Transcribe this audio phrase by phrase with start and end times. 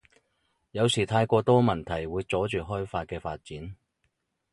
[0.71, 3.75] 有時太過多問題會阻住開法嘅發展